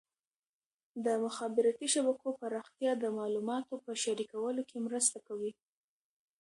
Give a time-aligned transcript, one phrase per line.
[1.05, 5.51] د مخابراتي شبکو پراختیا د معلوماتو په شریکولو کې مرسته کوي.